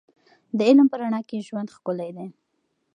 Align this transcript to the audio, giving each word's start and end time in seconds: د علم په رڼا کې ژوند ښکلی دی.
د 0.57 0.59
علم 0.69 0.87
په 0.91 0.97
رڼا 1.01 1.21
کې 1.29 1.45
ژوند 1.47 1.73
ښکلی 1.75 2.11
دی. 2.17 2.27